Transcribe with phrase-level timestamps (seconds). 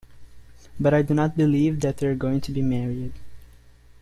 [0.79, 3.13] But I do not believe that they are going to be married.